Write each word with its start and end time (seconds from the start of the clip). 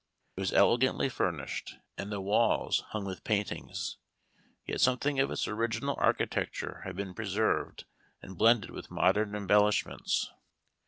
It 0.35 0.39
was 0.39 0.51
elegantly 0.53 1.09
furnished, 1.09 1.75
and 1.95 2.11
the 2.11 2.19
walls 2.21 2.79
hung 2.87 3.05
with 3.05 3.23
paintings, 3.23 3.97
yet 4.65 4.81
something 4.81 5.19
of 5.19 5.29
its 5.29 5.47
original 5.47 5.95
architecture 5.99 6.81
had 6.85 6.95
been 6.95 7.13
preserved 7.13 7.85
and 8.19 8.35
blended 8.35 8.71
with 8.71 8.89
modern 8.89 9.35
embellishments. 9.35 10.31